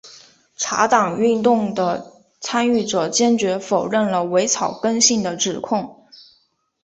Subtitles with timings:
[0.55, 6.07] 茶党运动的参与者坚决否认了伪草根性的指控。